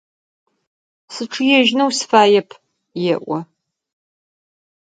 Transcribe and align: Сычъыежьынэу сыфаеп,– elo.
Сычъыежьынэу 1.13 1.91
сыфаеп,– 1.97 2.49
elo. 3.13 3.39